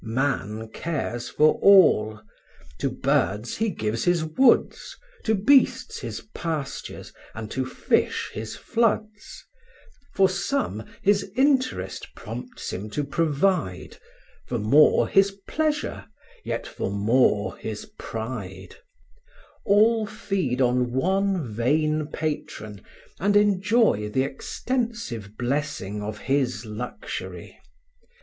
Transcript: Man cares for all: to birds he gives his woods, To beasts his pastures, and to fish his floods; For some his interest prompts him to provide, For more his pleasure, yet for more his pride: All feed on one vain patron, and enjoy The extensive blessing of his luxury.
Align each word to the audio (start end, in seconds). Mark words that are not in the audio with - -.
Man 0.03 0.69
cares 0.69 1.29
for 1.29 1.59
all: 1.61 2.21
to 2.79 2.89
birds 2.89 3.57
he 3.57 3.69
gives 3.69 4.03
his 4.03 4.25
woods, 4.25 4.97
To 5.25 5.35
beasts 5.35 5.99
his 5.99 6.21
pastures, 6.33 7.13
and 7.35 7.51
to 7.51 7.67
fish 7.67 8.31
his 8.33 8.55
floods; 8.55 9.45
For 10.15 10.27
some 10.27 10.85
his 11.03 11.29
interest 11.35 12.07
prompts 12.15 12.73
him 12.73 12.89
to 12.89 13.03
provide, 13.03 13.97
For 14.47 14.57
more 14.57 15.07
his 15.07 15.37
pleasure, 15.47 16.07
yet 16.43 16.65
for 16.65 16.89
more 16.89 17.55
his 17.57 17.85
pride: 17.99 18.77
All 19.65 20.07
feed 20.07 20.61
on 20.61 20.93
one 20.93 21.47
vain 21.53 22.07
patron, 22.07 22.81
and 23.19 23.37
enjoy 23.37 24.09
The 24.09 24.23
extensive 24.23 25.37
blessing 25.37 26.01
of 26.01 26.17
his 26.17 26.65
luxury. 26.65 27.55